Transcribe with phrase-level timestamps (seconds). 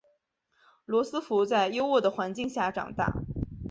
[0.85, 3.13] 罗斯福在优渥的环境下长大。